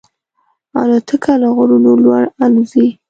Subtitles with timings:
[0.81, 2.87] الوتکه له غرونو لوړ الوزي.